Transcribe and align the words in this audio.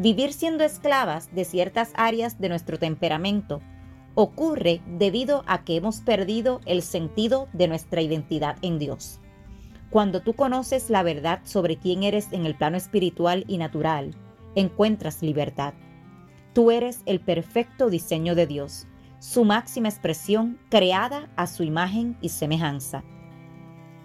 Vivir 0.00 0.32
siendo 0.32 0.62
esclavas 0.62 1.34
de 1.34 1.44
ciertas 1.44 1.90
áreas 1.96 2.38
de 2.38 2.48
nuestro 2.48 2.78
temperamento 2.78 3.60
ocurre 4.14 4.80
debido 4.86 5.42
a 5.48 5.64
que 5.64 5.74
hemos 5.74 6.02
perdido 6.02 6.60
el 6.66 6.82
sentido 6.82 7.48
de 7.52 7.66
nuestra 7.66 8.00
identidad 8.00 8.58
en 8.62 8.78
Dios. 8.78 9.18
Cuando 9.90 10.22
tú 10.22 10.34
conoces 10.34 10.88
la 10.88 11.02
verdad 11.02 11.40
sobre 11.42 11.78
quién 11.78 12.04
eres 12.04 12.28
en 12.30 12.46
el 12.46 12.54
plano 12.54 12.76
espiritual 12.76 13.44
y 13.48 13.58
natural, 13.58 14.14
encuentras 14.54 15.20
libertad. 15.20 15.74
Tú 16.52 16.70
eres 16.70 17.00
el 17.04 17.18
perfecto 17.18 17.90
diseño 17.90 18.36
de 18.36 18.46
Dios, 18.46 18.86
su 19.18 19.44
máxima 19.44 19.88
expresión 19.88 20.60
creada 20.68 21.28
a 21.34 21.48
su 21.48 21.64
imagen 21.64 22.16
y 22.20 22.28
semejanza. 22.28 23.02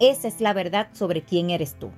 Esa 0.00 0.26
es 0.26 0.40
la 0.40 0.54
verdad 0.54 0.88
sobre 0.92 1.22
quién 1.22 1.50
eres 1.50 1.78
tú. 1.78 1.92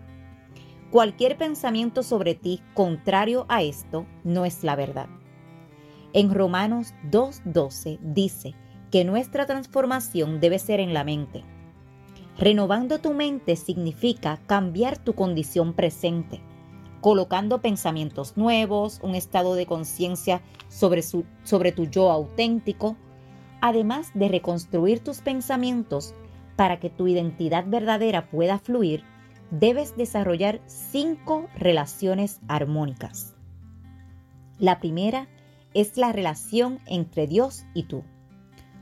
Cualquier 0.97 1.37
pensamiento 1.37 2.03
sobre 2.03 2.35
ti 2.35 2.63
contrario 2.73 3.45
a 3.51 3.63
esto 3.63 4.07
no 4.25 4.47
es 4.47 4.65
la 4.65 4.77
verdad. 4.77 5.11
En 6.15 6.33
Romanos 6.33 6.95
2.12 7.11 7.99
dice 8.01 8.55
que 8.91 9.05
nuestra 9.05 9.45
transformación 9.45 10.41
debe 10.41 10.59
ser 10.59 10.81
en 10.81 10.95
la 10.95 11.05
mente. 11.05 11.45
Renovando 12.39 12.99
tu 12.99 13.13
mente 13.13 13.57
significa 13.57 14.41
cambiar 14.47 14.97
tu 14.97 15.15
condición 15.15 15.75
presente, 15.75 16.41
colocando 17.03 17.61
pensamientos 17.61 18.39
nuevos, 18.39 18.99
un 19.03 19.15
estado 19.15 19.55
de 19.55 19.67
conciencia 19.67 20.41
sobre, 20.69 21.03
sobre 21.03 21.73
tu 21.73 21.85
yo 21.85 22.11
auténtico, 22.11 22.97
además 23.61 24.13
de 24.15 24.29
reconstruir 24.29 25.01
tus 25.01 25.21
pensamientos 25.21 26.15
para 26.57 26.81
que 26.81 26.89
tu 26.89 27.07
identidad 27.07 27.67
verdadera 27.67 28.31
pueda 28.31 28.59
fluir 28.59 29.05
debes 29.51 29.97
desarrollar 29.97 30.61
cinco 30.67 31.49
relaciones 31.57 32.41
armónicas. 32.49 33.35
La 34.59 34.81
primera 34.81 35.29
es 35.75 35.97
la 35.97 36.13
relación 36.13 36.79
entre 36.87 37.27
Dios 37.27 37.65
y 37.75 37.85
tú. 37.85 38.03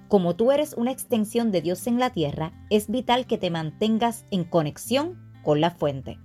Como 0.08 0.36
tú 0.36 0.52
eres 0.52 0.74
una 0.74 0.92
extensión 0.92 1.50
de 1.50 1.60
Dios 1.60 1.86
en 1.86 1.98
la 1.98 2.10
tierra, 2.10 2.52
es 2.70 2.88
vital 2.88 3.26
que 3.26 3.38
te 3.38 3.50
mantengas 3.50 4.26
en 4.30 4.44
conexión 4.44 5.18
con 5.42 5.60
la 5.60 5.70
fuente. 5.70 6.18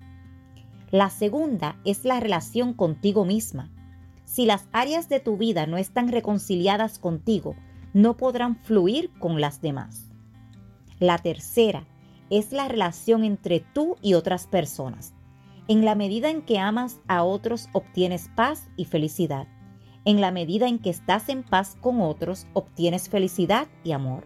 La 0.92 1.10
segunda 1.10 1.80
es 1.86 2.06
la 2.06 2.20
relación 2.20 2.74
contigo 2.74 3.26
misma. 3.26 3.72
Si 4.26 4.46
las 4.46 4.68
áreas 4.72 5.10
de 5.10 5.20
tu 5.20 5.38
vida 5.38 5.66
no 5.66 5.78
están 5.78 6.10
reconciliadas 6.10 7.00
contigo, 7.00 7.56
no 7.94 8.18
podrán 8.18 8.56
fluir 8.58 9.12
con 9.20 9.42
las 9.42 9.62
demás. 9.62 10.10
La 11.00 11.18
tercera 11.18 11.88
es 12.30 12.52
la 12.52 12.68
relación 12.68 13.24
entre 13.24 13.60
tú 13.60 13.98
y 14.02 14.14
otras 14.14 14.48
personas. 14.48 15.14
En 15.68 15.86
la 15.86 15.96
medida 15.96 16.30
en 16.30 16.42
que 16.42 16.60
amas 16.60 17.00
a 17.08 17.24
otros 17.24 17.70
obtienes 17.74 18.30
paz 18.36 18.68
y 18.76 18.86
felicidad. 18.86 19.48
En 20.06 20.22
la 20.22 20.32
medida 20.32 20.68
en 20.68 20.80
que 20.80 20.90
estás 20.90 21.30
en 21.30 21.44
paz 21.44 21.78
con 21.82 22.02
otros 22.02 22.48
obtienes 22.54 23.10
felicidad 23.10 23.68
y 23.84 23.92
amor. 23.92 24.26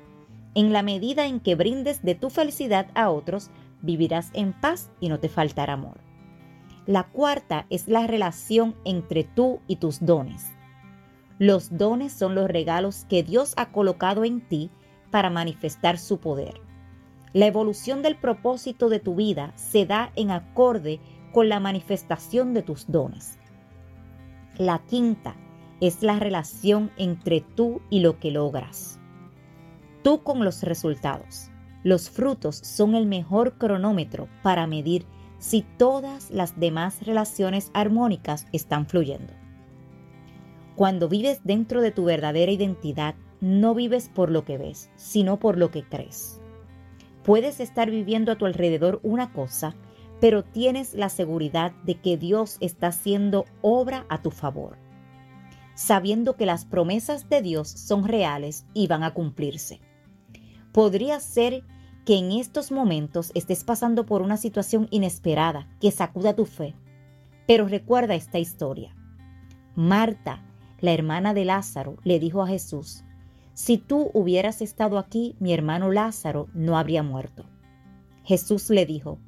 En 0.55 0.71
la 0.71 0.83
medida 0.83 1.25
en 1.25 1.39
que 1.39 1.55
brindes 1.55 2.03
de 2.03 2.15
tu 2.15 2.29
felicidad 2.29 2.87
a 2.93 3.09
otros 3.09 3.49
vivirás 3.81 4.29
en 4.33 4.53
paz 4.53 4.91
y 4.99 5.09
no 5.09 5.19
te 5.19 5.29
faltará 5.29 5.73
amor. 5.73 5.99
La 6.85 7.03
cuarta 7.03 7.65
es 7.69 7.87
la 7.87 8.07
relación 8.07 8.75
entre 8.85 9.23
tú 9.23 9.59
y 9.67 9.77
tus 9.77 10.05
dones. 10.05 10.51
Los 11.39 11.77
dones 11.77 12.13
son 12.13 12.35
los 12.35 12.49
regalos 12.49 13.05
que 13.09 13.23
Dios 13.23 13.53
ha 13.57 13.71
colocado 13.71 14.23
en 14.23 14.41
ti 14.41 14.69
para 15.11 15.29
manifestar 15.29 15.97
su 15.97 16.19
poder. 16.19 16.62
La 17.33 17.47
evolución 17.47 18.03
del 18.03 18.15
propósito 18.15 18.89
de 18.89 18.99
tu 18.99 19.15
vida 19.15 19.53
se 19.55 19.87
da 19.87 20.11
en 20.15 20.29
acorde 20.29 20.99
con 21.31 21.49
la 21.49 21.59
manifestación 21.59 22.53
de 22.53 22.61
tus 22.61 22.91
dones. 22.91 23.39
La 24.57 24.83
quinta 24.85 25.35
es 25.81 26.03
la 26.03 26.19
relación 26.19 26.91
entre 26.95 27.41
tú 27.41 27.81
y 27.89 28.01
lo 28.01 28.19
que 28.19 28.29
logras. 28.29 28.99
Tú 30.03 30.21
con 30.21 30.45
los 30.45 30.61
resultados. 30.61 31.49
Los 31.83 32.11
frutos 32.11 32.55
son 32.55 32.93
el 32.93 33.07
mejor 33.07 33.57
cronómetro 33.57 34.29
para 34.43 34.67
medir 34.67 35.05
si 35.39 35.65
todas 35.77 36.29
las 36.29 36.59
demás 36.59 37.03
relaciones 37.03 37.71
armónicas 37.73 38.45
están 38.53 38.85
fluyendo. 38.85 39.33
Cuando 40.75 41.09
vives 41.09 41.41
dentro 41.43 41.81
de 41.81 41.91
tu 41.91 42.05
verdadera 42.05 42.51
identidad, 42.51 43.15
no 43.41 43.73
vives 43.73 44.07
por 44.07 44.29
lo 44.29 44.45
que 44.45 44.59
ves, 44.59 44.91
sino 44.95 45.39
por 45.39 45.57
lo 45.57 45.71
que 45.71 45.83
crees. 45.83 46.39
Puedes 47.23 47.59
estar 47.59 47.89
viviendo 47.89 48.31
a 48.31 48.37
tu 48.37 48.45
alrededor 48.45 48.99
una 49.03 49.31
cosa, 49.31 49.75
pero 50.19 50.43
tienes 50.43 50.93
la 50.93 51.09
seguridad 51.09 51.71
de 51.83 51.95
que 51.95 52.17
Dios 52.17 52.57
está 52.59 52.87
haciendo 52.87 53.45
obra 53.61 54.05
a 54.09 54.21
tu 54.21 54.31
favor, 54.31 54.77
sabiendo 55.73 56.35
que 56.35 56.45
las 56.45 56.65
promesas 56.65 57.29
de 57.29 57.41
Dios 57.41 57.69
son 57.69 58.07
reales 58.07 58.65
y 58.73 58.87
van 58.87 59.03
a 59.03 59.13
cumplirse. 59.13 59.79
Podría 60.71 61.19
ser 61.19 61.63
que 62.05 62.17
en 62.17 62.31
estos 62.33 62.71
momentos 62.71 63.31
estés 63.35 63.63
pasando 63.63 64.05
por 64.05 64.21
una 64.21 64.37
situación 64.37 64.87
inesperada 64.91 65.69
que 65.79 65.91
sacuda 65.91 66.35
tu 66.35 66.45
fe, 66.45 66.75
pero 67.47 67.67
recuerda 67.67 68.15
esta 68.15 68.39
historia. 68.39 68.95
Marta, 69.75 70.43
la 70.79 70.91
hermana 70.91 71.33
de 71.33 71.45
Lázaro, 71.45 71.97
le 72.03 72.19
dijo 72.19 72.41
a 72.41 72.47
Jesús, 72.47 73.05
si 73.53 73.77
tú 73.77 74.09
hubieras 74.13 74.61
estado 74.61 74.97
aquí, 74.97 75.35
mi 75.39 75.53
hermano 75.53 75.91
Lázaro 75.91 76.47
no 76.53 76.77
habría 76.77 77.03
muerto. 77.03 77.45
Jesús 78.23 78.69
le 78.69 78.85
dijo, 78.85 79.19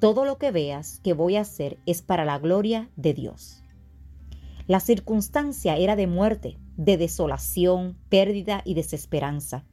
todo 0.00 0.24
lo 0.24 0.38
que 0.38 0.50
veas 0.50 1.00
que 1.02 1.12
voy 1.12 1.36
a 1.36 1.42
hacer 1.42 1.78
es 1.84 2.00
para 2.00 2.24
la 2.24 2.38
gloria 2.38 2.90
de 2.96 3.12
Dios. 3.12 3.62
La 4.66 4.80
circunstancia 4.80 5.76
era 5.76 5.94
de 5.94 6.06
muerte, 6.06 6.58
de 6.76 6.96
desolación, 6.96 7.96
pérdida 8.08 8.62
y 8.64 8.74
desesperanza. 8.74 9.64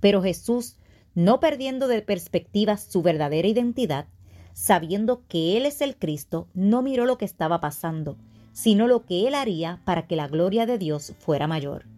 Pero 0.00 0.22
Jesús, 0.22 0.76
no 1.14 1.40
perdiendo 1.40 1.88
de 1.88 2.02
perspectiva 2.02 2.76
su 2.76 3.02
verdadera 3.02 3.48
identidad, 3.48 4.06
sabiendo 4.52 5.26
que 5.28 5.56
Él 5.56 5.66
es 5.66 5.80
el 5.80 5.96
Cristo, 5.96 6.48
no 6.54 6.82
miró 6.82 7.06
lo 7.06 7.18
que 7.18 7.24
estaba 7.24 7.60
pasando, 7.60 8.16
sino 8.52 8.86
lo 8.86 9.06
que 9.06 9.26
Él 9.26 9.34
haría 9.34 9.80
para 9.84 10.06
que 10.06 10.16
la 10.16 10.28
gloria 10.28 10.66
de 10.66 10.78
Dios 10.78 11.14
fuera 11.18 11.46
mayor. 11.46 11.91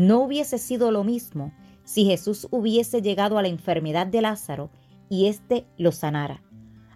No 0.00 0.20
hubiese 0.20 0.56
sido 0.56 0.92
lo 0.92 1.04
mismo 1.04 1.52
si 1.84 2.06
Jesús 2.06 2.48
hubiese 2.50 3.02
llegado 3.02 3.36
a 3.36 3.42
la 3.42 3.48
enfermedad 3.48 4.06
de 4.06 4.22
Lázaro 4.22 4.70
y 5.10 5.26
éste 5.26 5.66
lo 5.76 5.92
sanara, 5.92 6.42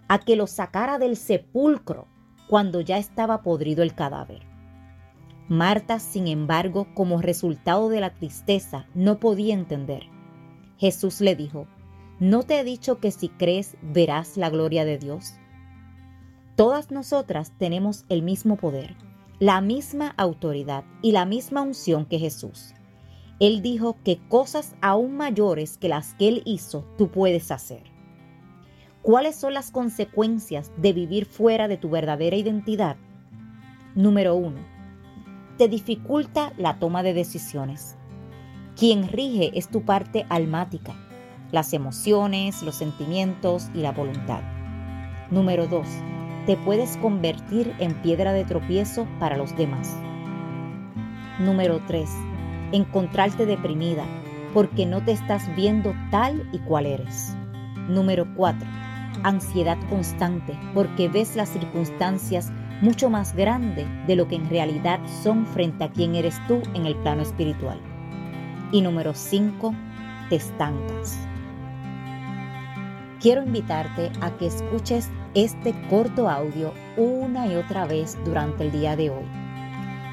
a 0.07 0.17
que 0.17 0.35
lo 0.35 0.47
sacara 0.47 0.97
del 0.97 1.15
sepulcro 1.15 2.07
cuando 2.49 2.81
ya 2.81 2.97
estaba 2.97 3.43
podrido 3.43 3.83
el 3.83 3.93
cadáver. 3.93 4.47
Marta, 5.47 5.99
sin 5.99 6.27
embargo, 6.27 6.87
como 6.95 7.21
resultado 7.21 7.89
de 7.89 7.99
la 7.99 8.15
tristeza, 8.15 8.87
no 8.95 9.19
podía 9.19 9.53
entender. 9.53 10.07
Jesús 10.79 11.21
le 11.21 11.35
dijo, 11.35 11.67
¿no 12.19 12.41
te 12.41 12.59
he 12.59 12.63
dicho 12.63 12.99
que 12.99 13.11
si 13.11 13.29
crees 13.29 13.77
verás 13.83 14.35
la 14.35 14.49
gloria 14.49 14.83
de 14.83 14.97
Dios? 14.97 15.35
Todas 16.55 16.89
nosotras 16.89 17.53
tenemos 17.59 18.03
el 18.09 18.23
mismo 18.23 18.55
poder, 18.55 18.95
la 19.37 19.61
misma 19.61 20.15
autoridad 20.17 20.85
y 21.03 21.11
la 21.11 21.25
misma 21.25 21.61
unción 21.61 22.07
que 22.07 22.17
Jesús. 22.17 22.73
Él 23.39 23.61
dijo 23.61 23.97
que 24.03 24.19
cosas 24.29 24.75
aún 24.81 25.17
mayores 25.17 25.77
que 25.77 25.89
las 25.89 26.13
que 26.13 26.29
Él 26.29 26.41
hizo 26.45 26.85
tú 26.97 27.09
puedes 27.09 27.51
hacer. 27.51 27.83
¿Cuáles 29.01 29.35
son 29.35 29.53
las 29.53 29.71
consecuencias 29.71 30.71
de 30.77 30.93
vivir 30.93 31.25
fuera 31.25 31.67
de 31.67 31.77
tu 31.77 31.89
verdadera 31.89 32.37
identidad? 32.37 32.95
Número 33.93 34.35
uno, 34.35 34.59
te 35.57 35.67
dificulta 35.67 36.53
la 36.57 36.79
toma 36.79 37.03
de 37.03 37.13
decisiones. 37.13 37.97
Quien 38.77 39.07
rige 39.09 39.51
es 39.53 39.67
tu 39.69 39.83
parte 39.83 40.25
almática, 40.29 40.95
las 41.51 41.73
emociones, 41.73 42.63
los 42.63 42.75
sentimientos 42.75 43.69
y 43.73 43.79
la 43.79 43.91
voluntad. 43.91 44.41
Número 45.29 45.67
dos, 45.67 45.87
te 46.45 46.55
puedes 46.55 46.97
convertir 46.97 47.73
en 47.79 47.93
piedra 48.01 48.31
de 48.31 48.45
tropiezo 48.45 49.07
para 49.19 49.37
los 49.37 49.55
demás. 49.57 49.93
Número 51.39 51.81
3 51.85 52.09
encontrarte 52.75 53.45
deprimida 53.45 54.05
porque 54.53 54.85
no 54.85 55.03
te 55.03 55.11
estás 55.11 55.53
viendo 55.55 55.93
tal 56.11 56.47
y 56.51 56.59
cual 56.59 56.85
eres. 56.85 57.35
Número 57.89 58.25
4. 58.35 58.67
Ansiedad 59.23 59.77
constante 59.89 60.57
porque 60.73 61.09
ves 61.09 61.35
las 61.35 61.49
circunstancias 61.49 62.51
mucho 62.81 63.09
más 63.09 63.35
grande 63.35 63.85
de 64.07 64.15
lo 64.15 64.27
que 64.27 64.35
en 64.35 64.49
realidad 64.49 64.99
son 65.23 65.45
frente 65.45 65.83
a 65.83 65.91
quien 65.91 66.15
eres 66.15 66.35
tú 66.47 66.61
en 66.73 66.85
el 66.85 66.95
plano 66.95 67.21
espiritual. 67.21 67.79
Y 68.71 68.81
número 68.81 69.13
5, 69.13 69.73
te 70.29 70.35
estancas. 70.35 71.17
Quiero 73.21 73.43
invitarte 73.43 74.11
a 74.21 74.31
que 74.31 74.47
escuches 74.47 75.09
este 75.33 75.73
corto 75.89 76.29
audio 76.29 76.73
una 76.97 77.47
y 77.47 77.55
otra 77.55 77.85
vez 77.85 78.17
durante 78.25 78.63
el 78.63 78.71
día 78.71 78.95
de 78.95 79.09
hoy. 79.09 79.25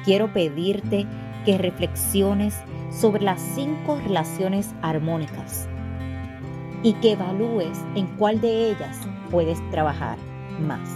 Quiero 0.03 0.33
pedirte 0.33 1.05
que 1.45 1.57
reflexiones 1.57 2.55
sobre 2.91 3.23
las 3.23 3.41
cinco 3.41 3.99
relaciones 4.03 4.73
armónicas 4.81 5.67
y 6.83 6.93
que 6.93 7.13
evalúes 7.13 7.79
en 7.95 8.07
cuál 8.17 8.41
de 8.41 8.71
ellas 8.71 8.99
puedes 9.31 9.57
trabajar 9.71 10.17
más. 10.59 10.89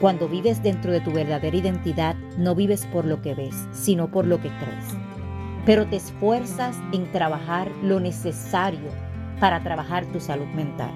Cuando 0.00 0.28
vives 0.28 0.62
dentro 0.62 0.92
de 0.92 1.00
tu 1.00 1.12
verdadera 1.12 1.56
identidad, 1.56 2.16
no 2.38 2.54
vives 2.54 2.86
por 2.86 3.04
lo 3.04 3.20
que 3.20 3.34
ves, 3.34 3.68
sino 3.72 4.10
por 4.10 4.26
lo 4.26 4.40
que 4.40 4.48
crees. 4.48 4.86
Pero 5.66 5.86
te 5.86 5.96
esfuerzas 5.96 6.76
en 6.92 7.12
trabajar 7.12 7.70
lo 7.82 8.00
necesario 8.00 8.88
para 9.40 9.62
trabajar 9.62 10.06
tu 10.06 10.18
salud 10.18 10.46
mental. 10.54 10.90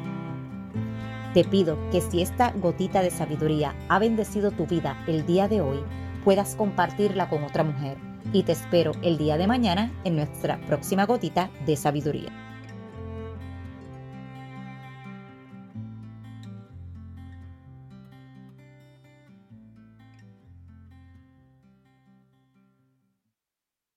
Te 1.34 1.44
pido 1.44 1.76
que 1.90 2.00
si 2.00 2.22
esta 2.22 2.52
gotita 2.52 3.02
de 3.02 3.10
sabiduría 3.10 3.74
ha 3.88 3.98
bendecido 3.98 4.52
tu 4.52 4.66
vida 4.66 4.96
el 5.06 5.26
día 5.26 5.48
de 5.48 5.60
hoy, 5.60 5.80
puedas 6.24 6.54
compartirla 6.54 7.28
con 7.28 7.44
otra 7.44 7.62
mujer. 7.62 8.13
Y 8.32 8.42
te 8.42 8.52
espero 8.52 8.92
el 9.02 9.18
día 9.18 9.36
de 9.36 9.46
mañana 9.46 9.92
en 10.04 10.16
nuestra 10.16 10.60
próxima 10.66 11.06
gotita 11.06 11.50
de 11.66 11.76
sabiduría. 11.76 12.43